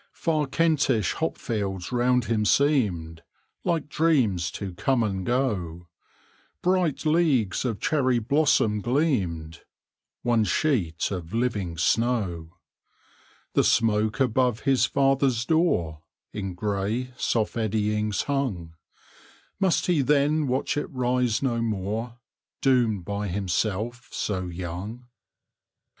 [0.13, 3.21] Far Kentish hopfields round him seemed
[3.63, 5.85] Like dreams to come and go;
[6.63, 9.61] Bright leagues of cherry blossom gleamed
[10.23, 12.49] One sheet of living snow:
[13.53, 16.01] The smoke above his father's door
[16.33, 18.73] In gray, soft eddyings hung:
[19.59, 22.17] Must he then watch it rise no more,
[22.59, 25.05] Doomed by himself, so young?